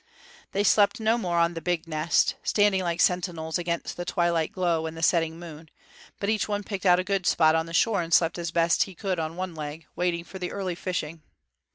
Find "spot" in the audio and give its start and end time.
7.27-7.53